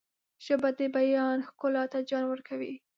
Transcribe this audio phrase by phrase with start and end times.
[0.45, 2.73] ژبه د بیان ښکلا ته جان ورکوي